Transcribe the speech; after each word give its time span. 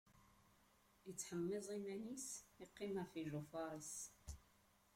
Ittḥemmiẓ 1.09 1.67
iman-is, 1.77 2.27
iqqim 2.63 2.95
ɣef 3.01 3.13
ijufaṛ-is. 3.21 3.93